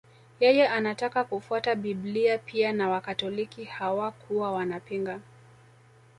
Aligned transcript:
Yeye 0.39 0.67
anataka 0.67 1.23
kufuata 1.23 1.75
Biblia 1.75 2.37
pia 2.37 2.73
na 2.73 2.89
Wakatoliki 2.89 3.63
hawakuwa 3.63 4.51
wanapinga 4.51 5.19